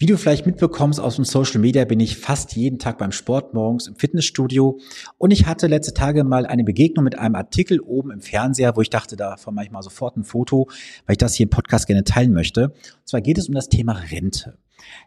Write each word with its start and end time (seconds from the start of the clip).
Wie 0.00 0.06
du 0.06 0.16
vielleicht 0.16 0.46
mitbekommst 0.46 1.00
aus 1.00 1.16
dem 1.16 1.24
Social 1.24 1.60
Media, 1.60 1.84
bin 1.84 1.98
ich 1.98 2.18
fast 2.18 2.54
jeden 2.54 2.78
Tag 2.78 2.98
beim 2.98 3.10
Sport 3.10 3.52
morgens 3.52 3.88
im 3.88 3.96
Fitnessstudio 3.96 4.78
und 5.18 5.32
ich 5.32 5.46
hatte 5.46 5.66
letzte 5.66 5.92
Tage 5.92 6.22
mal 6.22 6.46
eine 6.46 6.62
Begegnung 6.62 7.02
mit 7.02 7.18
einem 7.18 7.34
Artikel 7.34 7.80
oben 7.80 8.12
im 8.12 8.20
Fernseher, 8.20 8.76
wo 8.76 8.80
ich 8.80 8.90
dachte, 8.90 9.16
davon 9.16 9.56
mache 9.56 9.64
ich 9.64 9.72
mal 9.72 9.82
sofort 9.82 10.16
ein 10.16 10.22
Foto, 10.22 10.68
weil 11.06 11.14
ich 11.14 11.18
das 11.18 11.34
hier 11.34 11.46
im 11.46 11.50
Podcast 11.50 11.88
gerne 11.88 12.04
teilen 12.04 12.32
möchte. 12.32 12.68
Und 12.68 13.08
zwar 13.08 13.20
geht 13.20 13.38
es 13.38 13.48
um 13.48 13.56
das 13.56 13.68
Thema 13.68 13.94
Rente. 13.94 14.56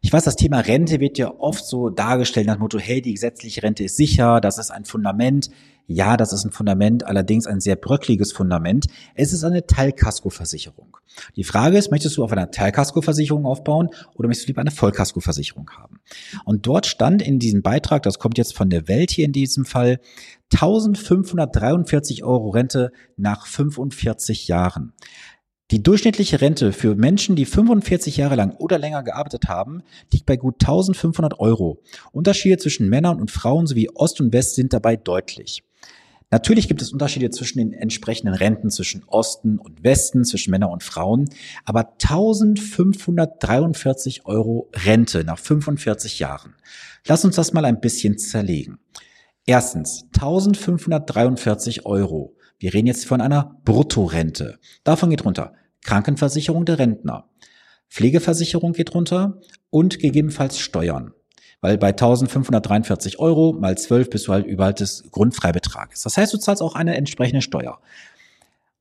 Ich 0.02 0.12
weiß, 0.12 0.24
das 0.24 0.36
Thema 0.36 0.60
Rente 0.60 1.00
wird 1.00 1.18
ja 1.18 1.34
oft 1.38 1.66
so 1.66 1.90
dargestellt 1.90 2.48
nach 2.48 2.56
dem 2.56 2.62
Motto, 2.62 2.80
hey, 2.80 3.02
die 3.02 3.14
gesetzliche 3.14 3.64
Rente 3.64 3.84
ist 3.84 3.98
sicher, 3.98 4.42
das 4.42 4.58
ist 4.58 4.72
ein 4.72 4.86
Fundament. 4.86 5.50
Ja, 5.88 6.16
das 6.16 6.32
ist 6.32 6.46
ein 6.46 6.52
Fundament, 6.52 7.06
allerdings 7.06 7.48
ein 7.48 7.60
sehr 7.60 7.76
bröckliges 7.76 8.32
Fundament. 8.32 8.88
Es 9.14 9.34
ist 9.34 9.44
eine 9.44 9.66
Teilkaskoversicherung. 9.66 10.98
Die 11.36 11.44
Frage 11.44 11.78
ist, 11.78 11.92
möchtest 11.92 12.16
du 12.16 12.24
auf 12.24 12.32
einer 12.32 12.50
Teilkaskoversicherung 12.50 13.46
aufbauen 13.46 13.90
oder 14.16 14.28
möchtest 14.28 14.48
du 14.48 14.52
lieber 14.52 14.62
eine 14.62 14.72
Vollkaskoversicherung 14.72 15.70
haben? 15.72 16.00
Und 16.46 16.66
dort 16.66 16.86
stand 16.86 17.22
in 17.22 17.40
diesem 17.40 17.62
Beitrag, 17.62 18.04
das 18.04 18.20
kommt 18.20 18.38
jetzt 18.38 18.56
von 18.56 18.70
der 18.70 18.88
Welt 18.88 19.12
hier 19.12 19.26
in 19.26 19.34
diesem 19.34 19.66
Fall, 19.66 20.00
1543 20.54 22.24
Euro 22.24 22.50
Rente 22.50 22.92
nach 23.18 23.46
45 23.46 24.48
Jahren. 24.48 24.94
Die 25.72 25.82
durchschnittliche 25.82 26.40
Rente 26.42 26.74
für 26.74 26.94
Menschen, 26.96 27.38
die 27.38 27.46
45 27.46 28.18
Jahre 28.18 28.36
lang 28.36 28.52
oder 28.58 28.78
länger 28.78 29.04
gearbeitet 29.04 29.48
haben, 29.48 29.84
liegt 30.12 30.26
bei 30.26 30.36
gut 30.36 30.56
1500 30.62 31.40
Euro. 31.40 31.82
Unterschiede 32.12 32.58
zwischen 32.58 32.90
Männern 32.90 33.22
und 33.22 33.32
Frauen 33.32 33.68
sowie 33.68 33.90
Ost 33.96 34.20
und 34.20 34.34
West 34.34 34.56
sind 34.56 34.74
dabei 34.74 34.98
deutlich. 34.98 35.64
Natürlich 36.30 36.68
gibt 36.68 36.82
es 36.82 36.92
Unterschiede 36.92 37.30
zwischen 37.30 37.60
den 37.60 37.72
entsprechenden 37.72 38.34
Renten 38.34 38.70
zwischen 38.70 39.06
Osten 39.06 39.60
und 39.60 39.82
Westen, 39.82 40.26
zwischen 40.26 40.52
Männern 40.52 40.72
und 40.72 40.84
Frauen, 40.84 41.30
aber 41.64 41.94
1543 42.02 44.26
Euro 44.26 44.70
Rente 44.74 45.24
nach 45.24 45.40
45 45.40 46.20
Jahren. 46.20 46.56
Lass 47.08 47.24
uns 47.24 47.38
das 47.38 47.54
mal 47.54 47.64
ein 47.64 47.80
bisschen 47.80 48.18
zerlegen. 48.18 48.80
Erstens, 49.46 50.04
1543 50.16 51.86
Euro. 51.86 52.36
Wir 52.62 52.76
reden 52.76 52.86
jetzt 52.86 53.08
von 53.08 53.22
einer 53.22 53.60
Bruttorente. 53.66 54.60
Davon 54.84 55.10
geht 55.10 55.26
runter 55.26 55.54
Krankenversicherung 55.84 56.64
der 56.64 56.78
Rentner. 56.78 57.28
Pflegeversicherung 57.90 58.74
geht 58.74 58.94
runter 58.94 59.42
und 59.72 59.98
gegebenenfalls 59.98 60.60
Steuern. 60.60 61.12
Weil 61.62 61.80
bei 61.80 61.88
1543 61.88 63.18
Euro 63.18 63.54
mal 63.54 63.76
12 63.76 64.12
bist 64.12 64.28
du 64.28 64.34
halt 64.34 64.46
überall 64.46 64.76
des 64.76 65.06
Grundfreibetrages. 65.10 66.04
Das 66.04 66.18
heißt, 66.18 66.32
du 66.36 66.38
zahlst 66.38 66.62
auch 66.62 66.76
eine 66.76 66.96
entsprechende 66.96 67.42
Steuer. 67.42 67.80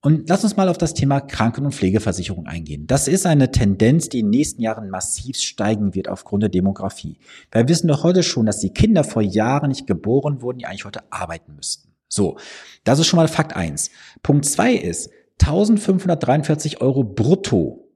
Und 0.03 0.29
lass 0.29 0.45
uns 0.45 0.59
mal 0.59 0.69
auf 0.69 0.77
das 0.77 0.93
Thema 0.93 1.23
Kranken- 1.23 1.65
und 1.65 1.75
Pflegeversicherung 1.75 2.47
eingehen. 2.47 2.87
Das 2.87 3.09
ist 3.09 3.25
eine 3.25 3.51
Tendenz, 3.51 4.11
die 4.11 4.19
in 4.19 4.27
den 4.27 4.39
nächsten 4.39 4.61
Jahren 4.61 4.91
massiv 4.91 5.39
steigen 5.39 5.95
wird 5.95 6.09
aufgrund 6.09 6.43
der 6.43 6.51
Demografie. 6.51 7.17
Wir 7.51 7.67
wissen 7.67 7.89
doch 7.89 8.05
heute 8.05 8.23
schon, 8.23 8.45
dass 8.45 8.61
die 8.61 8.75
Kinder 8.75 9.05
vor 9.05 9.23
Jahren 9.23 9.69
nicht 9.69 9.87
geboren 9.87 10.43
wurden, 10.43 10.59
die 10.59 10.67
eigentlich 10.67 10.85
heute 10.85 11.01
arbeiten 11.11 11.55
müssten. 11.57 11.90
So, 12.11 12.39
das 12.85 12.99
ist 12.99 13.07
schon 13.07 13.17
mal 13.17 13.29
Fakt 13.29 13.57
eins. 13.57 13.91
Punkt 14.23 14.45
zwei 14.45 14.75
ist, 14.75 15.11
1543 15.41 16.81
Euro 16.83 17.05
brutto. 17.05 17.89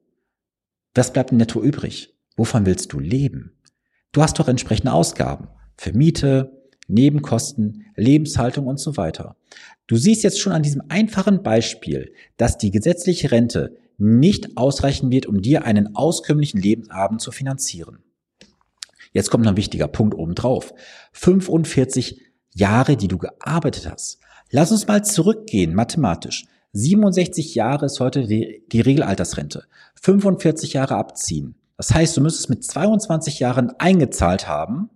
Was 0.95 1.13
bleibt 1.13 1.33
netto 1.33 1.61
übrig? 1.61 2.15
Wovon 2.37 2.65
willst 2.65 2.93
du 2.93 3.01
leben? 3.01 3.53
Du 4.13 4.23
hast 4.23 4.39
doch 4.39 4.49
entsprechende 4.49 4.93
Ausgaben 4.93 5.49
für 5.77 5.93
Miete, 5.93 6.63
Nebenkosten, 6.87 7.87
Lebenshaltung 7.97 8.67
und 8.67 8.79
so 8.79 8.97
weiter. 8.97 9.37
Du 9.87 9.97
siehst 9.97 10.23
jetzt 10.23 10.41
schon 10.41 10.53
an 10.53 10.63
diesem 10.63 10.83
einfachen 10.89 11.43
Beispiel, 11.43 12.13
dass 12.37 12.57
die 12.57 12.71
gesetzliche 12.71 13.33
Rente 13.33 13.77
nicht 13.99 14.57
ausreichen 14.57 15.11
wird, 15.11 15.27
um 15.27 15.43
dir 15.43 15.65
einen 15.65 15.97
auskömmlichen 15.97 16.61
Lebensabend 16.61 17.21
zu 17.21 17.33
finanzieren. 17.33 18.03
Jetzt 19.13 19.31
kommt 19.31 19.45
noch 19.45 19.53
ein 19.53 19.57
wichtiger 19.57 19.89
Punkt 19.89 20.15
obendrauf. 20.15 20.75
45 21.13 22.21
Jahre, 22.55 22.97
die 22.97 23.09
du 23.09 23.19
gearbeitet 23.19 23.91
hast. 23.91 24.19
Lass 24.51 24.73
uns 24.73 24.87
mal 24.87 25.05
zurückgehen, 25.05 25.75
mathematisch. 25.75 26.47
67 26.73 27.55
Jahre 27.55 27.87
ist 27.87 28.01
heute 28.01 28.27
die, 28.27 28.65
die 28.73 28.81
Regelaltersrente. 28.81 29.65
45 30.01 30.73
Jahre 30.73 30.97
abziehen. 30.97 31.57
Das 31.77 31.93
heißt, 31.93 32.17
du 32.17 32.21
müsstest 32.21 32.51
mit 32.51 32.65
22 32.65 33.41
Jahren 33.41 33.71
eingezahlt 33.79 34.49
haben. 34.49 34.91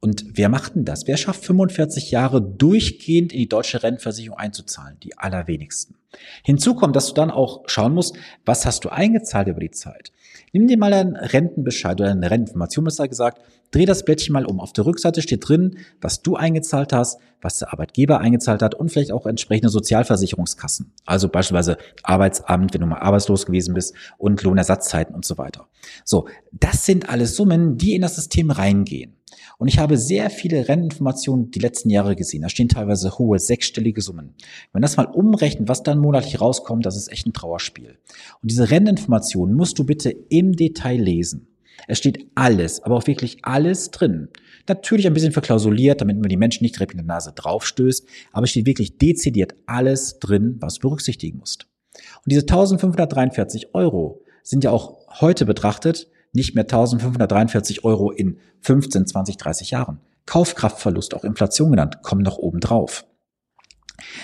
Und 0.00 0.24
wer 0.34 0.48
macht 0.48 0.76
denn 0.76 0.84
das? 0.84 1.06
Wer 1.06 1.16
schafft 1.16 1.44
45 1.44 2.10
Jahre 2.10 2.40
durchgehend 2.40 3.32
in 3.32 3.40
die 3.40 3.48
deutsche 3.48 3.82
Rentenversicherung 3.82 4.38
einzuzahlen? 4.38 4.98
Die 5.02 5.18
allerwenigsten. 5.18 5.96
Hinzu 6.44 6.74
kommt, 6.74 6.96
dass 6.96 7.08
du 7.08 7.14
dann 7.14 7.30
auch 7.30 7.62
schauen 7.66 7.94
musst, 7.94 8.16
was 8.44 8.64
hast 8.64 8.84
du 8.84 8.88
eingezahlt 8.88 9.48
über 9.48 9.60
die 9.60 9.70
Zeit. 9.70 10.12
Nimm 10.52 10.66
dir 10.66 10.78
mal 10.78 10.92
einen 10.92 11.16
Rentenbescheid 11.16 12.00
oder 12.00 12.10
eine 12.10 12.30
Renteninformation, 12.30 12.84
besser 12.84 13.08
gesagt, 13.08 13.42
dreh 13.70 13.84
das 13.84 14.04
Blättchen 14.04 14.32
mal 14.32 14.46
um. 14.46 14.60
Auf 14.60 14.72
der 14.72 14.86
Rückseite 14.86 15.20
steht 15.20 15.46
drin, 15.48 15.78
was 16.00 16.22
du 16.22 16.36
eingezahlt 16.36 16.92
hast, 16.92 17.20
was 17.42 17.58
der 17.58 17.72
Arbeitgeber 17.72 18.20
eingezahlt 18.20 18.62
hat 18.62 18.74
und 18.74 18.90
vielleicht 18.90 19.12
auch 19.12 19.26
entsprechende 19.26 19.68
Sozialversicherungskassen. 19.68 20.92
Also 21.04 21.28
beispielsweise 21.28 21.76
Arbeitsamt, 22.02 22.72
wenn 22.72 22.80
du 22.80 22.86
mal 22.86 23.00
arbeitslos 23.00 23.46
gewesen 23.46 23.74
bist 23.74 23.94
und 24.16 24.42
Lohnersatzzeiten 24.42 25.14
und 25.14 25.24
so 25.24 25.36
weiter. 25.36 25.68
So, 26.04 26.28
das 26.52 26.86
sind 26.86 27.10
alles 27.10 27.36
Summen, 27.36 27.76
die 27.76 27.94
in 27.94 28.02
das 28.02 28.16
System 28.16 28.50
reingehen. 28.50 29.18
Und 29.58 29.66
ich 29.66 29.78
habe 29.80 29.96
sehr 29.96 30.30
viele 30.30 30.68
Renninformationen 30.68 31.50
die 31.50 31.58
letzten 31.58 31.90
Jahre 31.90 32.14
gesehen. 32.14 32.42
Da 32.42 32.48
stehen 32.48 32.68
teilweise 32.68 33.18
hohe 33.18 33.40
sechsstellige 33.40 34.00
Summen. 34.00 34.34
Wenn 34.72 34.82
das 34.82 34.96
mal 34.96 35.06
umrechnet, 35.06 35.68
was 35.68 35.82
dann 35.82 35.97
monatlich 36.00 36.40
rauskommt, 36.40 36.86
das 36.86 36.96
ist 36.96 37.10
echt 37.10 37.26
ein 37.26 37.32
Trauerspiel. 37.32 37.98
Und 38.42 38.50
diese 38.50 38.70
Renninformationen 38.70 39.54
musst 39.54 39.78
du 39.78 39.84
bitte 39.84 40.10
im 40.10 40.54
Detail 40.54 41.00
lesen. 41.00 41.48
Es 41.86 41.98
steht 41.98 42.26
alles, 42.34 42.82
aber 42.82 42.96
auch 42.96 43.06
wirklich 43.06 43.38
alles 43.42 43.90
drin. 43.90 44.28
Natürlich 44.68 45.06
ein 45.06 45.14
bisschen 45.14 45.32
verklausuliert, 45.32 46.00
damit 46.00 46.18
man 46.18 46.28
die 46.28 46.36
Menschen 46.36 46.64
nicht 46.64 46.76
direkt 46.76 46.94
mit 46.94 47.00
der 47.00 47.14
Nase 47.14 47.32
draufstößt, 47.34 48.06
aber 48.32 48.44
es 48.44 48.50
steht 48.50 48.66
wirklich 48.66 48.98
dezidiert 48.98 49.54
alles 49.66 50.18
drin, 50.18 50.56
was 50.60 50.74
du 50.74 50.88
berücksichtigen 50.88 51.38
musst. 51.38 51.66
Und 51.94 52.32
diese 52.32 52.42
1543 52.42 53.74
Euro 53.74 54.22
sind 54.42 54.64
ja 54.64 54.70
auch 54.70 54.98
heute 55.20 55.46
betrachtet 55.46 56.08
nicht 56.32 56.54
mehr 56.54 56.64
1543 56.64 57.84
Euro 57.84 58.10
in 58.10 58.38
15, 58.60 59.06
20, 59.06 59.36
30 59.36 59.70
Jahren. 59.70 60.00
Kaufkraftverlust, 60.26 61.14
auch 61.14 61.24
Inflation 61.24 61.70
genannt, 61.70 62.02
kommen 62.02 62.22
noch 62.22 62.36
oben 62.36 62.60
drauf. 62.60 63.06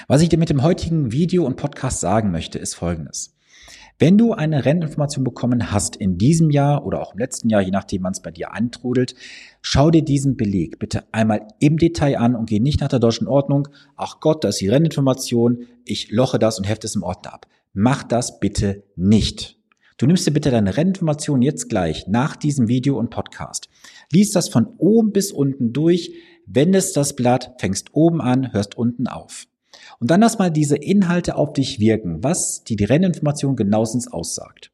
Was 0.07 0.21
ich 0.21 0.29
dir 0.29 0.39
mit 0.39 0.51
dem 0.51 0.63
heutigen 0.63 1.13
Video 1.13 1.47
und 1.47 1.57
Podcast 1.57 2.01
sagen 2.01 2.31
möchte, 2.31 2.59
ist 2.59 2.75
folgendes. 2.75 3.35
Wenn 3.99 4.19
du 4.19 4.33
eine 4.33 4.67
Renteninformation 4.67 5.25
bekommen 5.25 5.71
hast 5.71 5.97
in 5.97 6.19
diesem 6.19 6.51
Jahr 6.51 6.85
oder 6.85 7.01
auch 7.01 7.15
im 7.15 7.21
letzten 7.21 7.49
Jahr, 7.49 7.63
je 7.63 7.71
nachdem 7.71 8.03
wann 8.03 8.13
es 8.13 8.21
bei 8.21 8.31
dir 8.31 8.53
antrudelt, 8.53 9.15
schau 9.63 9.91
dir 9.91 10.05
diesen 10.05 10.37
Beleg 10.37 10.79
bitte 10.79 11.05
einmal 11.13 11.47
im 11.59 11.79
Detail 11.79 12.19
an 12.19 12.35
und 12.35 12.51
geh 12.51 12.61
nicht 12.61 12.81
nach 12.81 12.89
der 12.89 12.99
deutschen 12.99 13.29
Ordnung. 13.29 13.69
Ach 13.97 14.21
Gott, 14.21 14.45
da 14.45 14.49
ist 14.49 14.61
die 14.61 14.69
Renteninformation, 14.69 15.69
ich 15.87 16.11
loche 16.11 16.39
das 16.39 16.59
und 16.59 16.65
hefte 16.65 16.87
es 16.87 16.97
im 16.97 17.03
Ordner 17.03 17.33
ab. 17.33 17.47
Mach 17.73 18.03
das 18.03 18.41
bitte 18.41 18.83
nicht. 18.97 19.59
Du 19.97 20.07
nimmst 20.07 20.27
dir 20.27 20.33
bitte 20.33 20.51
deine 20.51 20.77
Rentinformation 20.77 21.41
jetzt 21.41 21.71
gleich 21.71 22.09
nach 22.09 22.37
diesem 22.37 22.69
Video 22.69 22.99
und 22.99 23.09
Podcast. 23.09 23.71
Lies 24.13 24.33
das 24.33 24.51
von 24.51 24.67
oben 24.77 25.13
bis 25.13 25.33
unten 25.33 25.73
durch, 25.73 26.13
wendest 26.47 26.97
das 26.97 27.17
Blatt, 27.17 27.55
fängst 27.59 27.95
oben 27.95 28.21
an, 28.21 28.53
hörst 28.53 28.77
unten 28.77 29.07
auf. 29.07 29.47
Und 30.01 30.11
dann 30.11 30.21
lass 30.21 30.39
mal 30.39 30.51
diese 30.51 30.77
Inhalte 30.77 31.37
auf 31.37 31.53
dich 31.53 31.81
wirken, 31.81 32.23
was 32.23 32.65
die, 32.65 32.77
die 32.77 32.85
Renninformation 32.85 33.57
genauestens 33.57 34.11
aussagt. 34.13 34.71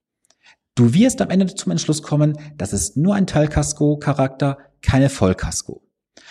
Du 0.75 0.94
wirst 0.94 1.21
am 1.21 1.31
Ende 1.31 1.55
zum 1.55 1.72
Entschluss 1.72 2.03
kommen, 2.03 2.38
das 2.56 2.72
ist 2.72 2.97
nur 2.97 3.15
ein 3.15 3.27
Teilkasko-Charakter, 3.27 4.59
keine 4.83 5.10
Vollkasko. 5.10 5.83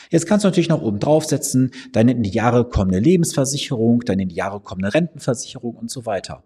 Jetzt 0.09 0.25
kannst 0.25 0.43
du 0.43 0.47
natürlich 0.47 0.69
noch 0.69 0.81
oben 0.81 0.99
draufsetzen, 0.99 1.71
deine 1.91 2.13
in 2.13 2.23
die 2.23 2.31
Jahre 2.31 2.67
kommende 2.67 2.99
Lebensversicherung, 2.99 4.01
deine 4.01 4.23
in 4.23 4.29
die 4.29 4.35
Jahre 4.35 4.59
kommende 4.59 4.93
Rentenversicherung 4.93 5.75
und 5.75 5.91
so 5.91 6.05
weiter. 6.05 6.43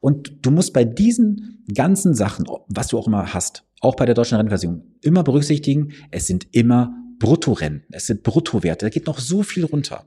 Und 0.00 0.44
du 0.44 0.50
musst 0.50 0.72
bei 0.72 0.84
diesen 0.84 1.64
ganzen 1.72 2.14
Sachen, 2.14 2.46
was 2.68 2.88
du 2.88 2.98
auch 2.98 3.06
immer 3.06 3.32
hast, 3.32 3.64
auch 3.80 3.94
bei 3.94 4.06
der 4.06 4.14
deutschen 4.14 4.36
Rentenversicherung, 4.36 4.82
immer 5.00 5.22
berücksichtigen, 5.22 5.92
es 6.10 6.26
sind 6.26 6.46
immer 6.52 6.94
Bruttorenten, 7.18 7.86
es 7.90 8.06
sind 8.06 8.22
Bruttowerte, 8.22 8.86
da 8.86 8.90
geht 8.90 9.06
noch 9.06 9.18
so 9.18 9.42
viel 9.42 9.64
runter. 9.64 10.04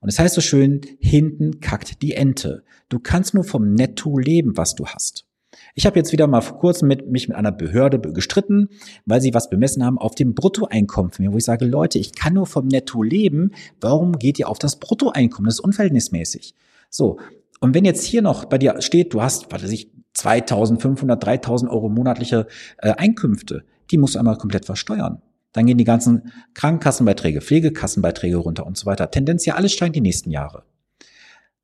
Und 0.00 0.08
es 0.08 0.16
das 0.16 0.24
heißt 0.24 0.34
so 0.34 0.40
schön, 0.40 0.80
hinten 0.98 1.60
kackt 1.60 2.02
die 2.02 2.14
Ente. 2.14 2.64
Du 2.88 2.98
kannst 2.98 3.34
nur 3.34 3.44
vom 3.44 3.74
Netto 3.74 4.18
leben, 4.18 4.56
was 4.56 4.74
du 4.74 4.86
hast. 4.86 5.26
Ich 5.74 5.84
habe 5.86 5.98
jetzt 5.98 6.12
wieder 6.12 6.26
mal 6.26 6.40
vor 6.40 6.58
kurzem 6.58 6.88
mit, 6.88 7.10
mich 7.10 7.28
mit 7.28 7.36
einer 7.36 7.52
Behörde 7.52 8.00
gestritten, 8.00 8.68
weil 9.04 9.20
sie 9.20 9.34
was 9.34 9.50
bemessen 9.50 9.84
haben 9.84 9.98
auf 9.98 10.14
dem 10.14 10.34
Bruttoeinkommen 10.34 11.10
von 11.10 11.24
mir, 11.24 11.32
wo 11.32 11.36
ich 11.36 11.44
sage, 11.44 11.64
Leute, 11.64 11.98
ich 11.98 12.14
kann 12.14 12.34
nur 12.34 12.46
vom 12.46 12.66
Netto 12.66 13.02
leben. 13.02 13.52
Warum 13.80 14.18
geht 14.18 14.38
ihr 14.38 14.48
auf 14.48 14.58
das 14.58 14.76
Bruttoeinkommen? 14.76 15.48
Das 15.48 15.56
ist 15.56 15.64
unverhältnismäßig. 15.64 16.54
So, 16.88 17.18
und 17.60 17.74
wenn 17.74 17.84
jetzt 17.84 18.04
hier 18.04 18.22
noch 18.22 18.46
bei 18.46 18.58
dir 18.58 18.80
steht, 18.80 19.12
du 19.12 19.22
hast, 19.22 19.52
was 19.52 19.62
weiß 19.62 19.72
ich, 19.72 19.90
2500, 20.14 21.24
3000 21.24 21.70
Euro 21.70 21.88
monatliche 21.88 22.46
äh, 22.78 22.92
Einkünfte, 22.92 23.64
die 23.90 23.98
musst 23.98 24.14
du 24.14 24.18
einmal 24.18 24.38
komplett 24.38 24.64
versteuern. 24.64 25.22
Dann 25.52 25.66
gehen 25.66 25.78
die 25.78 25.84
ganzen 25.84 26.32
Krankenkassenbeiträge, 26.54 27.40
Pflegekassenbeiträge 27.40 28.36
runter 28.36 28.66
und 28.66 28.76
so 28.76 28.86
weiter. 28.86 29.10
Tendenz 29.10 29.44
ja 29.46 29.54
alles 29.54 29.72
steigt 29.72 29.96
die 29.96 30.00
nächsten 30.00 30.30
Jahre. 30.30 30.64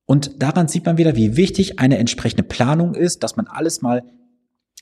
Und 0.06 0.42
daran 0.42 0.68
sieht 0.68 0.86
man 0.86 0.98
wieder, 0.98 1.16
wie 1.16 1.36
wichtig 1.36 1.78
eine 1.78 1.98
entsprechende 1.98 2.44
Planung 2.44 2.94
ist, 2.94 3.22
dass 3.22 3.36
man 3.36 3.46
alles 3.48 3.82
mal 3.82 4.02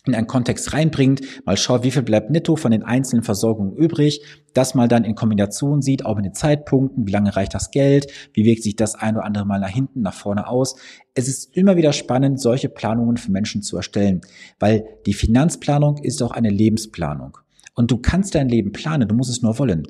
in 0.07 0.15
einen 0.15 0.27
Kontext 0.27 0.75
reinbringt, 0.75 1.23
mal 1.47 1.57
schaut, 1.57 1.83
wie 1.83 1.91
viel 1.91 2.03
bleibt 2.03 2.31
netto 2.31 2.57
von 2.57 2.73
den 2.73 2.83
einzelnen 2.83 3.23
Versorgungen 3.23 3.75
übrig, 3.75 4.21
das 4.53 4.75
mal 4.75 4.87
dann 4.87 5.05
in 5.05 5.15
Kombination 5.15 5.81
sieht, 5.81 6.05
auch 6.05 6.17
mit 6.17 6.27
den 6.27 6.35
Zeitpunkten, 6.35 7.07
wie 7.07 7.11
lange 7.11 7.35
reicht 7.35 7.55
das 7.55 7.71
Geld, 7.71 8.07
wie 8.35 8.45
wirkt 8.45 8.63
sich 8.63 8.77
das 8.77 8.95
ein 8.95 9.17
oder 9.17 9.25
andere 9.25 9.47
Mal 9.47 9.61
nach 9.61 9.71
hinten, 9.71 10.03
nach 10.03 10.13
vorne 10.13 10.47
aus. 10.47 10.77
Es 11.15 11.27
ist 11.27 11.57
immer 11.57 11.77
wieder 11.77 11.95
spannend, 11.95 12.39
solche 12.39 12.69
Planungen 12.69 13.17
für 13.17 13.33
Menschen 13.33 13.63
zu 13.63 13.77
erstellen, 13.77 14.21
weil 14.59 14.85
die 15.07 15.15
Finanzplanung 15.15 15.97
ist 15.99 16.23
auch 16.23 16.33
eine 16.33 16.51
Lebensplanung. 16.51 17.39
Und 17.75 17.91
du 17.91 17.99
kannst 17.99 18.35
dein 18.35 18.49
Leben 18.49 18.73
planen, 18.73 19.09
du 19.09 19.15
musst 19.15 19.31
es 19.31 19.43
nur 19.43 19.59
wollen. 19.59 19.87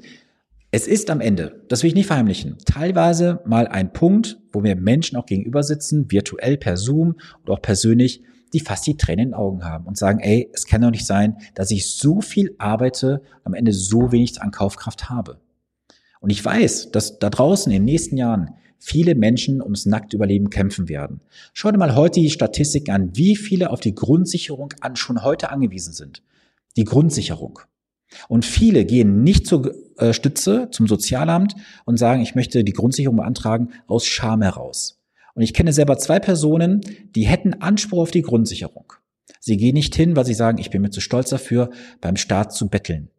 Es 0.70 0.88
ist 0.88 1.08
am 1.10 1.20
Ende, 1.20 1.64
das 1.68 1.82
will 1.82 1.88
ich 1.88 1.94
nicht 1.94 2.06
verheimlichen, 2.06 2.56
teilweise 2.64 3.40
mal 3.44 3.68
ein 3.68 3.92
Punkt, 3.92 4.40
wo 4.52 4.64
wir 4.64 4.74
Menschen 4.74 5.16
auch 5.16 5.26
gegenüber 5.26 5.62
sitzen, 5.62 6.10
virtuell 6.10 6.56
per 6.56 6.76
Zoom 6.76 7.14
oder 7.44 7.54
auch 7.54 7.62
persönlich, 7.62 8.22
die 8.52 8.60
fast 8.60 8.86
die 8.86 8.96
Tränen 8.96 9.26
in 9.26 9.28
den 9.30 9.34
Augen 9.34 9.64
haben 9.64 9.86
und 9.86 9.96
sagen, 9.96 10.20
ey, 10.20 10.50
es 10.52 10.66
kann 10.66 10.80
doch 10.80 10.90
nicht 10.90 11.06
sein, 11.06 11.36
dass 11.54 11.70
ich 11.70 11.92
so 11.92 12.20
viel 12.20 12.54
arbeite 12.58 13.22
und 13.38 13.46
am 13.46 13.54
Ende 13.54 13.72
so 13.72 14.10
wenig 14.10 14.42
an 14.42 14.50
Kaufkraft 14.50 15.10
habe. 15.10 15.40
Und 16.20 16.30
ich 16.30 16.44
weiß, 16.44 16.90
dass 16.90 17.18
da 17.18 17.30
draußen 17.30 17.70
in 17.70 17.80
den 17.80 17.84
nächsten 17.84 18.16
Jahren 18.16 18.50
viele 18.78 19.14
Menschen 19.14 19.62
ums 19.62 19.86
nackte 19.86 20.16
Überleben 20.16 20.50
kämpfen 20.50 20.88
werden. 20.88 21.20
Schau 21.52 21.70
dir 21.70 21.78
mal 21.78 21.94
heute 21.94 22.20
die 22.20 22.30
Statistik 22.30 22.88
an, 22.88 23.10
wie 23.14 23.36
viele 23.36 23.70
auf 23.70 23.80
die 23.80 23.94
Grundsicherung 23.94 24.72
an 24.80 24.96
schon 24.96 25.22
heute 25.22 25.50
angewiesen 25.50 25.92
sind. 25.92 26.22
Die 26.76 26.84
Grundsicherung. 26.84 27.60
Und 28.28 28.44
viele 28.44 28.84
gehen 28.84 29.22
nicht 29.22 29.46
zur 29.46 29.74
äh, 29.98 30.12
Stütze, 30.12 30.68
zum 30.70 30.86
Sozialamt 30.86 31.54
und 31.84 31.98
sagen, 31.98 32.22
ich 32.22 32.34
möchte 32.34 32.64
die 32.64 32.72
Grundsicherung 32.72 33.16
beantragen 33.16 33.70
aus 33.86 34.06
Scham 34.06 34.42
heraus. 34.42 35.00
Und 35.34 35.42
ich 35.42 35.54
kenne 35.54 35.72
selber 35.72 35.98
zwei 35.98 36.20
Personen, 36.20 36.80
die 37.14 37.26
hätten 37.26 37.54
Anspruch 37.54 38.02
auf 38.02 38.10
die 38.10 38.22
Grundsicherung. 38.22 38.92
Sie 39.40 39.56
gehen 39.56 39.74
nicht 39.74 39.94
hin, 39.94 40.16
weil 40.16 40.24
sie 40.24 40.34
sagen, 40.34 40.58
ich 40.58 40.70
bin 40.70 40.82
mir 40.82 40.90
zu 40.90 41.00
stolz 41.00 41.30
dafür, 41.30 41.70
beim 42.00 42.16
Staat 42.16 42.54
zu 42.54 42.68
betteln. 42.68 43.10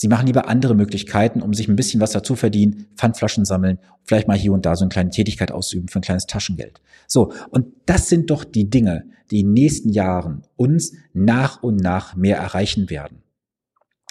Sie 0.00 0.06
machen 0.06 0.26
lieber 0.26 0.48
andere 0.48 0.76
Möglichkeiten, 0.76 1.42
um 1.42 1.52
sich 1.54 1.66
ein 1.66 1.74
bisschen 1.74 2.00
was 2.00 2.12
dazu 2.12 2.36
verdienen, 2.36 2.86
Pfandflaschen 2.94 3.44
sammeln, 3.44 3.80
vielleicht 4.04 4.28
mal 4.28 4.38
hier 4.38 4.52
und 4.52 4.64
da 4.64 4.76
so 4.76 4.84
eine 4.84 4.90
kleine 4.90 5.10
Tätigkeit 5.10 5.50
ausüben 5.50 5.88
für 5.88 5.98
ein 5.98 6.02
kleines 6.02 6.26
Taschengeld. 6.26 6.80
So, 7.08 7.32
und 7.50 7.66
das 7.86 8.08
sind 8.08 8.30
doch 8.30 8.44
die 8.44 8.70
Dinge, 8.70 9.06
die 9.32 9.40
in 9.40 9.48
den 9.48 9.54
nächsten 9.54 9.88
Jahren 9.88 10.42
uns 10.54 10.92
nach 11.12 11.64
und 11.64 11.80
nach 11.80 12.14
mehr 12.14 12.36
erreichen 12.36 12.90
werden. 12.90 13.24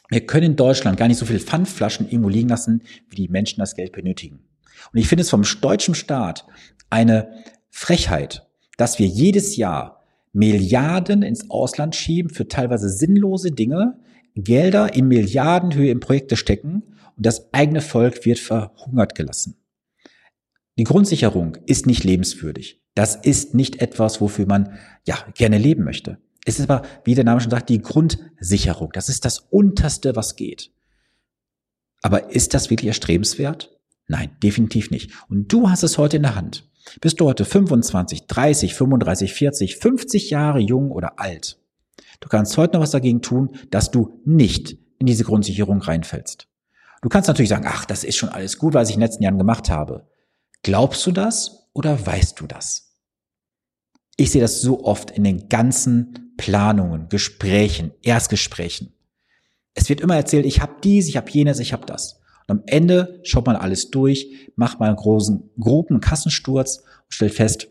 Wir 0.09 0.25
können 0.25 0.51
in 0.51 0.55
Deutschland 0.55 0.97
gar 0.97 1.07
nicht 1.07 1.17
so 1.17 1.25
viel 1.25 1.39
Pfandflaschen 1.39 2.07
irgendwo 2.07 2.29
liegen 2.29 2.49
lassen, 2.49 2.81
wie 3.09 3.15
die 3.15 3.27
Menschen 3.27 3.59
das 3.59 3.75
Geld 3.75 3.91
benötigen. 3.91 4.39
Und 4.93 4.99
ich 4.99 5.07
finde 5.07 5.23
es 5.23 5.29
vom 5.29 5.43
deutschen 5.61 5.95
Staat 5.95 6.45
eine 6.89 7.29
Frechheit, 7.69 8.47
dass 8.77 8.99
wir 8.99 9.07
jedes 9.07 9.57
Jahr 9.57 10.03
Milliarden 10.33 11.23
ins 11.23 11.49
Ausland 11.49 11.95
schieben 11.95 12.29
für 12.29 12.47
teilweise 12.47 12.89
sinnlose 12.89 13.51
Dinge, 13.51 13.99
Gelder 14.35 14.93
in 14.93 15.07
Milliardenhöhe 15.07 15.91
in 15.91 15.99
Projekte 15.99 16.35
stecken 16.35 16.83
und 17.15 17.25
das 17.25 17.51
eigene 17.53 17.81
Volk 17.81 18.25
wird 18.25 18.39
verhungert 18.39 19.15
gelassen. 19.15 19.55
Die 20.77 20.83
Grundsicherung 20.83 21.57
ist 21.65 21.87
nicht 21.87 22.03
lebenswürdig. 22.03 22.83
Das 22.93 23.15
ist 23.15 23.55
nicht 23.55 23.81
etwas, 23.81 24.21
wofür 24.21 24.45
man 24.45 24.77
ja 25.05 25.17
gerne 25.33 25.57
leben 25.57 25.83
möchte. 25.83 26.19
Es 26.47 26.59
ist 26.59 26.69
aber, 26.69 26.87
wie 27.03 27.13
der 27.13 27.25
Name 27.25 27.41
schon 27.41 27.51
sagt, 27.51 27.67
die 27.67 27.81
Grundsicherung. 27.81 28.91
Das 28.93 29.09
ist 29.09 29.25
das 29.25 29.39
Unterste, 29.49 30.15
was 30.15 30.37
geht. 30.37 30.71
Aber 32.01 32.31
ist 32.31 32.53
das 32.53 32.69
wirklich 32.69 32.87
erstrebenswert? 32.87 33.77
Nein, 34.07 34.31
definitiv 34.41 34.89
nicht. 34.89 35.11
Und 35.27 35.51
du 35.51 35.69
hast 35.69 35.83
es 35.83 35.97
heute 35.97 36.15
in 36.15 36.23
der 36.23 36.35
Hand. 36.35 36.63
Bist 37.01 37.19
du 37.19 37.25
heute 37.25 37.43
25, 37.43 38.27
30, 38.27 38.75
35, 38.75 39.33
40, 39.33 39.75
50 39.75 40.29
Jahre 40.29 40.59
jung 40.59 40.91
oder 40.91 41.19
alt? 41.19 41.59
Du 42.21 42.29
kannst 42.29 42.55
heute 42.55 42.75
noch 42.75 42.81
was 42.81 42.91
dagegen 42.91 43.21
tun, 43.21 43.49
dass 43.69 43.91
du 43.91 44.21
nicht 44.23 44.77
in 44.99 45.05
diese 45.05 45.25
Grundsicherung 45.25 45.81
reinfällst. 45.81 46.47
Du 47.01 47.09
kannst 47.09 47.27
natürlich 47.27 47.49
sagen, 47.49 47.67
ach, 47.67 47.83
das 47.83 48.05
ist 48.05 48.15
schon 48.15 48.29
alles 48.29 48.57
gut, 48.57 48.73
was 48.73 48.87
ich 48.87 48.95
in 48.95 49.01
den 49.01 49.07
letzten 49.07 49.23
Jahren 49.23 49.37
gemacht 49.37 49.69
habe. 49.69 50.07
Glaubst 50.63 51.05
du 51.05 51.11
das 51.11 51.67
oder 51.73 52.05
weißt 52.05 52.39
du 52.39 52.47
das? 52.47 52.86
Ich 54.17 54.31
sehe 54.31 54.41
das 54.41 54.61
so 54.61 54.83
oft 54.83 55.11
in 55.11 55.23
den 55.23 55.47
ganzen 55.47 56.33
Planungen, 56.37 57.07
Gesprächen, 57.07 57.91
Erstgesprächen. 58.01 58.93
Es 59.75 59.89
wird 59.89 60.01
immer 60.01 60.15
erzählt, 60.15 60.45
ich 60.45 60.59
habe 60.59 60.77
dies, 60.83 61.07
ich 61.07 61.17
habe 61.17 61.29
jenes, 61.29 61.59
ich 61.59 61.71
habe 61.71 61.85
das. 61.85 62.19
Und 62.47 62.59
am 62.59 62.63
Ende 62.65 63.19
schaut 63.23 63.45
man 63.45 63.55
alles 63.55 63.91
durch, 63.91 64.51
macht 64.55 64.79
mal 64.79 64.87
einen 64.87 64.95
großen, 64.95 65.51
groben 65.59 65.99
Kassensturz 65.99 66.77
und 66.77 67.13
stellt 67.13 67.33
fest, 67.33 67.67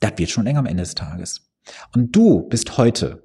das 0.00 0.12
wird 0.16 0.30
schon 0.30 0.46
eng 0.46 0.56
am 0.56 0.66
Ende 0.66 0.82
des 0.82 0.94
Tages. 0.94 1.50
Und 1.94 2.16
du 2.16 2.48
bist 2.48 2.78
heute 2.78 3.22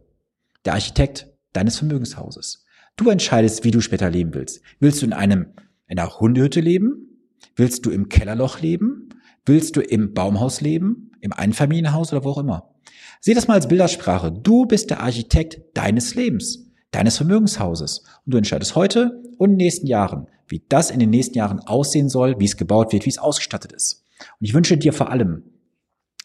der 0.65 0.73
Architekt 0.73 1.27
deines 1.53 1.77
Vermögenshauses. 1.77 2.65
Du 2.97 3.09
entscheidest, 3.09 3.63
wie 3.63 3.71
du 3.71 3.79
später 3.79 4.09
leben 4.09 4.33
willst. 4.33 4.61
Willst 4.79 5.01
du 5.01 5.05
in 5.05 5.13
einem, 5.13 5.53
in 5.87 5.99
einer 5.99 6.19
Hundehütte 6.19 6.59
leben? 6.59 7.29
Willst 7.55 7.85
du 7.85 7.91
im 7.91 8.09
Kellerloch 8.09 8.59
leben? 8.59 9.04
Willst 9.45 9.75
du 9.75 9.81
im 9.81 10.13
Baumhaus 10.13 10.61
leben? 10.61 11.11
Im 11.21 11.31
Einfamilienhaus 11.31 12.11
oder 12.11 12.23
wo 12.23 12.31
auch 12.31 12.37
immer? 12.39 12.75
Sieh 13.21 13.33
das 13.33 13.47
mal 13.47 13.55
als 13.55 13.67
Bildersprache. 13.67 14.31
Du 14.31 14.65
bist 14.65 14.89
der 14.89 15.01
Architekt 15.01 15.61
deines 15.75 16.15
Lebens, 16.15 16.71
deines 16.91 17.17
Vermögenshauses. 17.17 18.03
Und 18.25 18.33
du 18.33 18.37
entscheidest 18.37 18.75
heute 18.75 19.21
und 19.37 19.51
in 19.51 19.57
den 19.57 19.65
nächsten 19.65 19.87
Jahren, 19.87 20.27
wie 20.47 20.63
das 20.69 20.91
in 20.91 20.99
den 20.99 21.09
nächsten 21.09 21.37
Jahren 21.37 21.59
aussehen 21.59 22.09
soll, 22.09 22.39
wie 22.39 22.45
es 22.45 22.57
gebaut 22.57 22.91
wird, 22.91 23.05
wie 23.05 23.09
es 23.09 23.17
ausgestattet 23.17 23.71
ist. 23.71 24.03
Und 24.39 24.47
ich 24.47 24.53
wünsche 24.53 24.77
dir 24.77 24.93
vor 24.93 25.09
allem, 25.11 25.43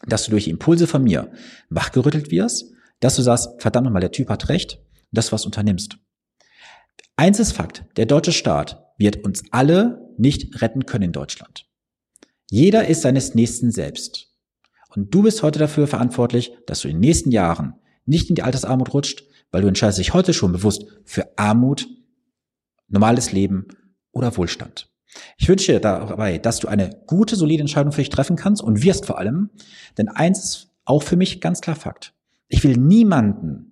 dass 0.07 0.25
du 0.25 0.31
durch 0.31 0.47
Impulse 0.47 0.87
von 0.87 1.03
mir 1.03 1.31
wachgerüttelt 1.69 2.31
wirst, 2.31 2.71
dass 2.99 3.15
du 3.15 3.21
sagst, 3.21 3.61
verdammt 3.61 3.85
nochmal, 3.85 4.01
der 4.01 4.11
Typ 4.11 4.29
hat 4.29 4.49
recht, 4.49 4.79
dass 5.11 5.27
du 5.27 5.33
was 5.33 5.45
unternimmst. 5.45 5.97
Eins 7.15 7.39
ist 7.39 7.51
Fakt, 7.51 7.85
der 7.97 8.05
deutsche 8.05 8.31
Staat 8.31 8.83
wird 8.97 9.23
uns 9.23 9.43
alle 9.51 10.09
nicht 10.17 10.61
retten 10.61 10.85
können 10.85 11.05
in 11.05 11.11
Deutschland. 11.11 11.67
Jeder 12.53 12.85
ist 12.85 13.03
seines 13.03 13.33
Nächsten 13.33 13.71
selbst. 13.71 14.27
Und 14.93 15.15
du 15.15 15.23
bist 15.23 15.41
heute 15.41 15.57
dafür 15.57 15.87
verantwortlich, 15.87 16.51
dass 16.67 16.81
du 16.81 16.89
in 16.89 16.95
den 16.95 16.99
nächsten 16.99 17.31
Jahren 17.31 17.75
nicht 18.05 18.27
in 18.27 18.35
die 18.35 18.43
Altersarmut 18.43 18.93
rutscht, 18.93 19.23
weil 19.51 19.61
du 19.61 19.69
entscheidest 19.69 19.99
dich 19.99 20.13
heute 20.13 20.33
schon 20.33 20.51
bewusst 20.51 20.85
für 21.05 21.29
Armut, 21.37 21.87
normales 22.89 23.31
Leben 23.31 23.69
oder 24.11 24.35
Wohlstand. 24.35 24.89
Ich 25.37 25.47
wünsche 25.47 25.71
dir 25.71 25.79
dabei, 25.79 26.39
dass 26.39 26.59
du 26.59 26.67
eine 26.67 26.89
gute, 27.07 27.37
solide 27.37 27.61
Entscheidung 27.61 27.93
für 27.93 28.01
dich 28.01 28.09
treffen 28.09 28.35
kannst 28.35 28.61
und 28.61 28.83
wirst 28.83 29.05
vor 29.05 29.17
allem, 29.17 29.49
denn 29.97 30.09
eins 30.09 30.43
ist 30.43 30.71
auch 30.83 31.03
für 31.03 31.15
mich 31.15 31.39
ganz 31.39 31.61
klar 31.61 31.77
Fakt. 31.77 32.13
Ich 32.49 32.65
will 32.65 32.75
niemanden 32.75 33.70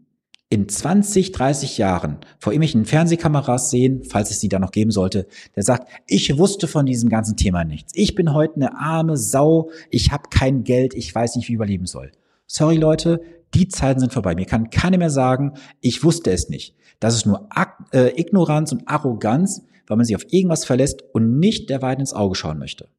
in 0.52 0.68
20, 0.68 1.32
30 1.32 1.78
Jahren 1.78 2.18
vor 2.40 2.52
irgendwelchen 2.52 2.86
Fernsehkameras 2.86 3.70
sehen, 3.70 4.04
falls 4.04 4.32
es 4.32 4.40
sie 4.40 4.50
da 4.50 4.58
noch 4.58 4.72
geben 4.72 4.90
sollte, 4.90 5.28
der 5.56 5.64
sagt, 5.64 5.88
ich 6.08 6.38
wusste 6.40 6.68
von 6.68 6.88
diesem 6.88 7.10
ganzen 7.10 7.38
Thema 7.38 7.64
nichts. 7.64 7.92
Ich 7.96 8.16
bin 8.16 8.34
heute 8.34 8.56
eine 8.56 8.78
arme 8.78 9.16
Sau, 9.16 9.70
ich 9.92 10.12
habe 10.12 10.24
kein 10.32 10.64
Geld, 10.64 10.96
ich 10.96 11.14
weiß 11.14 11.36
nicht, 11.36 11.48
wie 11.48 11.54
ich 11.54 11.56
überleben 11.56 11.86
soll. 11.86 12.12
Sorry 12.48 12.78
Leute, 12.78 13.22
die 13.54 13.68
Zeiten 13.68 14.00
sind 14.00 14.12
vorbei. 14.12 14.34
Mir 14.34 14.46
kann 14.46 14.72
keiner 14.72 14.98
mehr 14.98 15.12
sagen, 15.12 15.54
ich 15.82 16.04
wusste 16.04 16.32
es 16.32 16.50
nicht. 16.50 16.76
Das 17.00 17.14
ist 17.14 17.28
nur 17.28 17.48
äh, 17.94 18.20
Ignoranz 18.20 18.72
und 18.72 18.88
Arroganz, 18.88 19.62
weil 19.88 19.98
man 19.98 20.06
sich 20.06 20.16
auf 20.16 20.26
irgendwas 20.34 20.66
verlässt 20.66 21.04
und 21.14 21.40
nicht 21.40 21.70
der 21.70 21.84
Wahrheit 21.84 22.00
ins 22.00 22.14
Auge 22.14 22.36
schauen 22.36 22.58
möchte. 22.58 22.90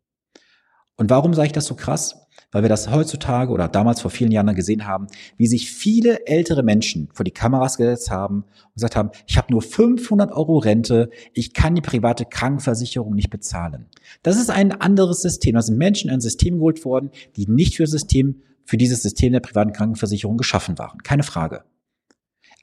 Und 1.01 1.09
warum 1.09 1.33
sage 1.33 1.47
ich 1.47 1.53
das 1.53 1.65
so 1.65 1.75
krass? 1.75 2.27
weil 2.53 2.63
wir 2.63 2.69
das 2.69 2.91
heutzutage 2.91 3.53
oder 3.53 3.69
damals 3.69 4.01
vor 4.01 4.11
vielen 4.11 4.33
Jahren 4.33 4.55
gesehen 4.57 4.85
haben, 4.85 5.07
wie 5.37 5.47
sich 5.47 5.71
viele 5.71 6.27
ältere 6.27 6.65
Menschen 6.65 7.09
vor 7.13 7.23
die 7.23 7.31
Kameras 7.31 7.77
gesetzt 7.77 8.11
haben 8.11 8.43
und 8.43 8.75
gesagt 8.75 8.97
haben, 8.97 9.11
ich 9.29 9.37
habe 9.37 9.53
nur 9.53 9.63
500 9.63 10.33
Euro 10.33 10.59
Rente, 10.59 11.11
ich 11.33 11.55
kann 11.55 11.77
die 11.77 11.81
private 11.81 12.25
Krankenversicherung 12.25 13.15
nicht 13.15 13.31
bezahlen. 13.31 13.87
Das 14.25 14.37
ist 14.37 14.51
ein 14.51 14.73
anderes 14.73 15.23
System. 15.23 15.55
Da 15.55 15.63
sind 15.63 15.79
Menschen 15.79 16.09
in 16.09 16.15
ein 16.15 16.21
System 16.21 16.57
geholt 16.57 16.85
worden, 16.85 17.11
die 17.37 17.47
nicht 17.47 17.77
für 17.77 17.87
System, 17.87 18.43
für 18.65 18.77
dieses 18.77 19.03
System 19.03 19.33
der 19.33 19.41
privaten 19.41 19.73
Krankenversicherung 19.73 20.37
geschaffen 20.37 20.77
waren. 20.77 20.99
Keine 21.05 21.23
Frage. 21.23 21.63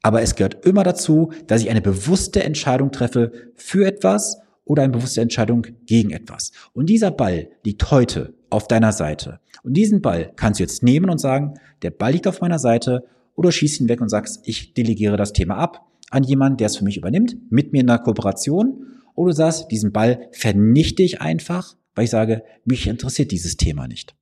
Aber 0.01 0.21
es 0.21 0.35
gehört 0.35 0.65
immer 0.65 0.83
dazu, 0.83 1.31
dass 1.47 1.61
ich 1.61 1.69
eine 1.69 1.81
bewusste 1.81 2.43
Entscheidung 2.43 2.91
treffe 2.91 3.31
für 3.55 3.87
etwas 3.87 4.37
oder 4.67 4.83
eine 4.83 4.93
bewusste 4.93 5.21
Entscheidung 5.21 5.65
gegen 5.85 6.11
etwas. 6.11 6.51
Und 6.73 6.87
dieser 6.87 7.11
Ball 7.11 7.49
liegt 7.63 7.89
heute 7.89 8.33
auf 8.49 8.67
deiner 8.67 8.91
Seite. 8.91 9.39
Und 9.63 9.73
diesen 9.73 10.01
Ball 10.01 10.31
kannst 10.35 10.59
du 10.59 10.63
jetzt 10.63 10.83
nehmen 10.83 11.09
und 11.09 11.19
sagen, 11.19 11.55
der 11.81 11.91
Ball 11.91 12.11
liegt 12.11 12.27
auf 12.27 12.41
meiner 12.41 12.59
Seite 12.59 13.05
oder 13.35 13.51
schießt 13.51 13.81
ihn 13.81 13.89
weg 13.89 14.01
und 14.01 14.09
sagst, 14.09 14.41
ich 14.47 14.73
delegiere 14.73 15.17
das 15.17 15.33
Thema 15.33 15.57
ab 15.57 15.85
an 16.09 16.23
jemanden, 16.23 16.57
der 16.57 16.67
es 16.67 16.77
für 16.77 16.83
mich 16.83 16.97
übernimmt, 16.97 17.37
mit 17.49 17.73
mir 17.73 17.81
in 17.81 17.87
der 17.87 17.99
Kooperation. 17.99 18.85
Oder 19.15 19.31
du 19.31 19.35
sagst, 19.35 19.71
diesen 19.71 19.91
Ball 19.91 20.29
vernichte 20.31 21.03
ich 21.03 21.21
einfach, 21.21 21.75
weil 21.95 22.05
ich 22.05 22.11
sage, 22.11 22.43
mich 22.65 22.87
interessiert 22.87 23.31
dieses 23.31 23.57
Thema 23.57 23.87
nicht. 23.87 24.15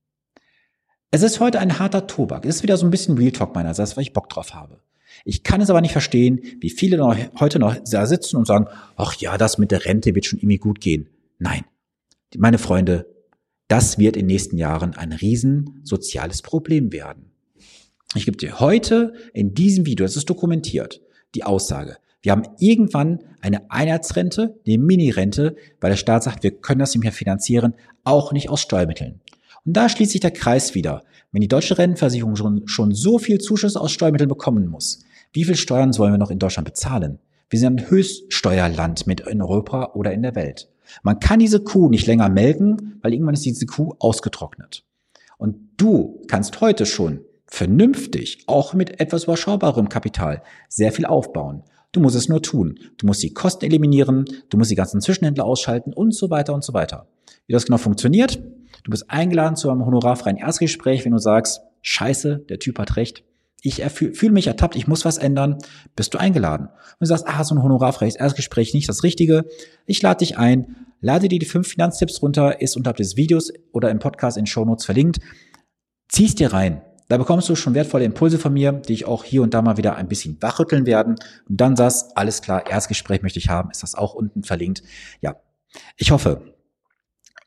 Es 1.11 1.21
ist 1.21 1.39
heute 1.39 1.59
ein 1.59 1.79
harter 1.79 2.07
Tobak. 2.07 2.45
Es 2.45 2.57
ist 2.57 2.63
wieder 2.63 2.77
so 2.77 2.85
ein 2.85 2.91
bisschen 2.91 3.17
Real 3.17 3.31
Talk 3.31 3.53
meinerseits, 3.55 3.95
weil 3.95 4.03
ich 4.03 4.13
Bock 4.13 4.29
drauf 4.29 4.53
habe. 4.53 4.81
Ich 5.23 5.43
kann 5.43 5.61
es 5.61 5.69
aber 5.69 5.81
nicht 5.81 5.93
verstehen, 5.93 6.41
wie 6.59 6.69
viele 6.69 6.97
noch, 6.97 7.15
heute 7.39 7.59
noch 7.59 7.75
da 7.89 8.05
sitzen 8.05 8.37
und 8.37 8.45
sagen, 8.45 8.67
ach 8.95 9.15
ja, 9.15 9.37
das 9.37 9.57
mit 9.57 9.71
der 9.71 9.85
Rente 9.85 10.13
wird 10.13 10.25
schon 10.25 10.39
irgendwie 10.39 10.57
gut 10.57 10.81
gehen. 10.81 11.07
Nein. 11.39 11.63
Meine 12.37 12.57
Freunde, 12.57 13.07
das 13.67 13.97
wird 13.97 14.17
in 14.17 14.23
den 14.23 14.33
nächsten 14.33 14.57
Jahren 14.57 14.95
ein 14.95 15.13
riesen 15.13 15.79
soziales 15.83 16.41
Problem 16.41 16.91
werden. 16.91 17.31
Ich 18.13 18.25
gebe 18.25 18.37
dir 18.37 18.59
heute 18.59 19.13
in 19.33 19.53
diesem 19.53 19.85
Video, 19.85 20.05
das 20.05 20.15
ist 20.15 20.29
dokumentiert, 20.29 21.01
die 21.33 21.43
Aussage. 21.43 21.97
Wir 22.21 22.31
haben 22.31 22.47
irgendwann 22.59 23.19
eine 23.41 23.69
Einheitsrente, 23.69 24.59
eine 24.65 24.77
Mini-Rente, 24.77 25.55
weil 25.79 25.91
der 25.91 25.97
Staat 25.97 26.23
sagt, 26.23 26.43
wir 26.43 26.51
können 26.51 26.79
das 26.79 26.95
nicht 26.95 27.03
mehr 27.03 27.11
finanzieren, 27.11 27.75
auch 28.03 28.31
nicht 28.31 28.49
aus 28.49 28.61
Steuermitteln. 28.61 29.21
Und 29.65 29.75
da 29.75 29.89
schließt 29.89 30.11
sich 30.11 30.21
der 30.21 30.31
Kreis 30.31 30.75
wieder. 30.75 31.03
Wenn 31.31 31.41
die 31.41 31.47
deutsche 31.47 31.77
Rentenversicherung 31.77 32.35
schon, 32.35 32.67
schon 32.67 32.93
so 32.93 33.17
viel 33.17 33.39
Zuschuss 33.39 33.75
aus 33.75 33.91
Steuermitteln 33.91 34.29
bekommen 34.29 34.67
muss, 34.67 35.03
wie 35.33 35.43
viel 35.43 35.55
Steuern 35.55 35.91
sollen 35.91 36.13
wir 36.13 36.17
noch 36.17 36.31
in 36.31 36.39
Deutschland 36.39 36.65
bezahlen? 36.65 37.19
Wir 37.49 37.59
sind 37.59 37.81
ein 37.81 37.89
Höchststeuerland 37.89 39.05
mit 39.07 39.21
in 39.21 39.41
Europa 39.41 39.91
oder 39.93 40.13
in 40.13 40.21
der 40.21 40.35
Welt. 40.35 40.69
Man 41.03 41.19
kann 41.19 41.39
diese 41.39 41.59
Kuh 41.59 41.89
nicht 41.89 42.07
länger 42.07 42.29
melken, 42.29 42.99
weil 43.01 43.13
irgendwann 43.13 43.33
ist 43.33 43.45
diese 43.45 43.65
Kuh 43.65 43.95
ausgetrocknet. 43.99 44.83
Und 45.37 45.57
du 45.77 46.21
kannst 46.27 46.61
heute 46.61 46.85
schon 46.85 47.21
vernünftig, 47.45 48.43
auch 48.47 48.73
mit 48.73 48.99
etwas 48.99 49.25
überschaubarem 49.25 49.89
Kapital, 49.89 50.41
sehr 50.69 50.91
viel 50.91 51.05
aufbauen. 51.05 51.63
Du 51.91 51.99
musst 51.99 52.15
es 52.15 52.29
nur 52.29 52.41
tun. 52.41 52.79
Du 52.97 53.05
musst 53.07 53.23
die 53.23 53.33
Kosten 53.33 53.65
eliminieren, 53.65 54.25
du 54.49 54.57
musst 54.57 54.71
die 54.71 54.75
ganzen 54.75 55.01
Zwischenhändler 55.01 55.45
ausschalten 55.45 55.93
und 55.93 56.13
so 56.13 56.29
weiter 56.29 56.53
und 56.53 56.63
so 56.63 56.73
weiter. 56.73 57.07
Wie 57.47 57.53
das 57.53 57.65
genau 57.65 57.77
funktioniert, 57.77 58.41
du 58.85 58.91
bist 58.91 59.09
eingeladen 59.09 59.57
zu 59.57 59.69
einem 59.69 59.85
honorarfreien 59.85 60.37
Erstgespräch, 60.37 61.03
wenn 61.03 61.11
du 61.11 61.17
sagst, 61.17 61.61
scheiße, 61.81 62.45
der 62.47 62.59
Typ 62.59 62.79
hat 62.79 62.95
recht, 62.95 63.23
ich 63.61 63.83
fühle 63.83 64.31
mich 64.31 64.45
ertappt, 64.45 64.75
ich 64.75 64.87
muss 64.87 65.05
was 65.05 65.17
ändern, 65.17 65.57
bist 65.95 66.13
du 66.13 66.19
eingeladen. 66.19 66.67
Und 66.67 66.95
du 66.99 67.07
sagst, 67.07 67.25
ah, 67.27 67.43
so 67.43 67.55
ein 67.55 67.63
honorarfreies 67.63 68.15
Erstgespräch 68.15 68.75
nicht 68.75 68.87
das 68.87 69.01
Richtige. 69.01 69.45
Ich 69.87 70.03
lade 70.03 70.19
dich 70.19 70.37
ein, 70.37 70.75
lade 71.01 71.27
dir 71.27 71.39
die 71.39 71.47
fünf 71.47 71.67
Finanztipps 71.67 72.21
runter, 72.21 72.61
ist 72.61 72.77
unterhalb 72.77 72.97
des 72.97 73.17
Videos 73.17 73.51
oder 73.71 73.89
im 73.89 73.97
Podcast 73.97 74.37
in 74.37 74.45
Show 74.45 74.65
Notes 74.65 74.85
verlinkt. 74.85 75.19
Zieh's 76.07 76.35
dir 76.35 76.53
rein. 76.53 76.83
Da 77.07 77.17
bekommst 77.17 77.49
du 77.49 77.55
schon 77.55 77.73
wertvolle 77.73 78.05
Impulse 78.05 78.37
von 78.37 78.53
mir, 78.53 78.71
die 78.71 78.93
ich 78.93 79.05
auch 79.05 79.23
hier 79.23 79.41
und 79.41 79.55
da 79.55 79.63
mal 79.63 79.77
wieder 79.77 79.95
ein 79.95 80.07
bisschen 80.07 80.39
wachrütteln 80.41 80.85
werden. 80.85 81.15
Und 81.49 81.59
dann 81.59 81.75
sagst, 81.75 82.15
alles 82.15 82.43
klar, 82.43 82.69
Erstgespräch 82.69 83.23
möchte 83.23 83.39
ich 83.39 83.49
haben, 83.49 83.71
ist 83.71 83.81
das 83.81 83.95
auch 83.95 84.13
unten 84.13 84.43
verlinkt. 84.43 84.83
Ja, 85.21 85.37
ich 85.97 86.11
hoffe, 86.11 86.54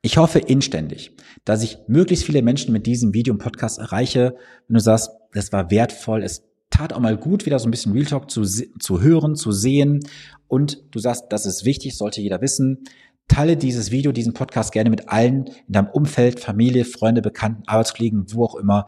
ich 0.02 0.16
hoffe 0.16 0.38
inständig, 0.38 1.16
dass 1.44 1.62
ich 1.62 1.78
möglichst 1.88 2.24
viele 2.24 2.42
Menschen 2.42 2.72
mit 2.72 2.86
diesem 2.86 3.14
Video 3.14 3.34
und 3.34 3.40
Podcast 3.40 3.78
erreiche. 3.78 4.36
Wenn 4.66 4.74
du 4.74 4.80
sagst, 4.80 5.10
das 5.32 5.52
war 5.52 5.70
wertvoll, 5.70 6.22
es 6.22 6.44
tat 6.70 6.92
auch 6.92 7.00
mal 7.00 7.16
gut, 7.16 7.46
wieder 7.46 7.58
so 7.58 7.66
ein 7.66 7.70
bisschen 7.70 7.92
Real 7.92 8.04
Talk 8.04 8.30
zu, 8.30 8.44
zu 8.44 9.00
hören, 9.00 9.34
zu 9.34 9.52
sehen. 9.52 10.00
Und 10.46 10.82
du 10.92 10.98
sagst, 10.98 11.24
das 11.30 11.46
ist 11.46 11.64
wichtig, 11.64 11.96
sollte 11.96 12.20
jeder 12.20 12.40
wissen. 12.40 12.84
Teile 13.26 13.56
dieses 13.56 13.90
Video, 13.90 14.12
diesen 14.12 14.32
Podcast 14.32 14.72
gerne 14.72 14.88
mit 14.88 15.08
allen 15.10 15.46
in 15.66 15.72
deinem 15.72 15.88
Umfeld, 15.88 16.40
Familie, 16.40 16.84
Freunde, 16.84 17.20
Bekannten, 17.20 17.64
Arbeitskollegen, 17.66 18.32
wo 18.32 18.44
auch 18.44 18.54
immer. 18.54 18.86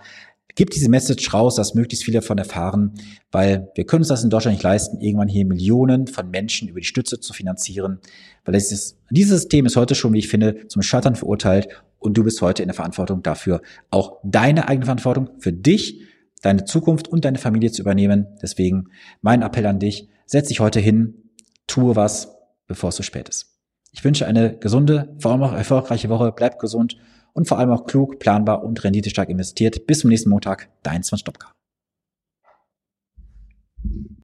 Gib 0.55 0.71
diese 0.71 0.89
Message 0.89 1.33
raus, 1.33 1.55
dass 1.55 1.75
möglichst 1.75 2.05
viele 2.05 2.21
davon 2.21 2.39
erfahren, 2.39 2.95
weil 3.31 3.69
wir 3.75 3.85
können 3.85 4.03
uns 4.03 4.09
das 4.09 4.25
in 4.25 4.31
Deutschland 4.31 4.57
nicht 4.57 4.65
leisten, 4.65 5.01
irgendwann 5.01 5.29
hier 5.29 5.47
Millionen 5.47 6.07
von 6.07 6.31
Menschen 6.31 6.69
über 6.69 6.81
die 6.81 6.87
Stütze 6.87 7.21
zu 7.21 7.33
finanzieren, 7.33 8.01
weil 8.45 8.55
dieses, 8.55 8.99
dieses 9.11 9.41
System 9.41 9.67
ist 9.67 9.77
heute 9.77 9.95
schon, 9.95 10.13
wie 10.13 10.19
ich 10.19 10.29
finde, 10.29 10.67
zum 10.69 10.83
Scheitern 10.83 11.15
verurteilt 11.15 11.69
und 11.99 12.17
du 12.17 12.25
bist 12.25 12.41
heute 12.43 12.63
in 12.63 12.69
der 12.69 12.75
Verantwortung 12.75 13.23
dafür, 13.23 13.61
auch 13.91 14.19
deine 14.25 14.69
eigene 14.69 14.87
Verantwortung 14.87 15.31
für 15.39 15.53
dich, 15.53 16.01
deine 16.43 16.65
Zukunft 16.65 17.09
und 17.09 17.25
deine 17.25 17.39
Familie 17.39 17.71
zu 17.71 17.83
übernehmen. 17.83 18.27
Deswegen 18.43 18.89
mein 19.21 19.43
Appell 19.43 19.67
an 19.67 19.79
dich, 19.79 20.09
setz 20.27 20.49
dich 20.49 20.61
heute 20.61 20.81
hin, 20.81 21.31
tue 21.67 21.97
was, 21.97 22.37
bevor 22.67 22.89
es 22.89 22.97
zu 22.97 23.03
spät 23.03 23.29
ist. 23.29 23.59
Ich 23.93 24.05
wünsche 24.05 24.27
eine 24.27 24.57
gesunde, 24.57 25.15
vor 25.19 25.33
allem 25.33 25.43
auch 25.43 25.53
erfolgreiche 25.53 26.09
Woche, 26.09 26.33
bleib 26.35 26.59
gesund 26.59 26.97
und 27.33 27.49
vor 27.49 27.59
allem 27.59 27.71
auch 27.71 27.87
klug, 27.87 28.19
planbar 28.19 28.63
und 28.63 28.83
renditestark 28.83 29.29
investiert. 29.29 29.87
Bis 29.87 30.01
zum 30.01 30.11
nächsten 30.11 30.31
Montag, 30.31 30.69
dein 30.83 31.03
Sven 31.03 31.19
Stopka. 31.19 31.53